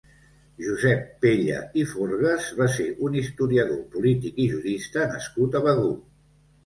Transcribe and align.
Josep 0.67 1.03
Pella 1.25 1.59
i 1.81 1.83
Forgas 1.91 2.47
va 2.61 2.69
ser 2.77 2.87
un 3.09 3.19
historiador, 3.21 3.85
polític 3.97 4.41
i 4.47 4.51
jurista 4.55 5.05
nascut 5.13 5.59
a 5.61 5.67
Begur. 5.69 5.97